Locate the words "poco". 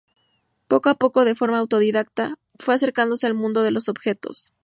0.67-0.89, 0.95-1.25